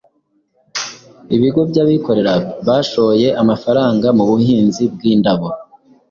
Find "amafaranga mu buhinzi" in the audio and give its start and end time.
3.41-4.83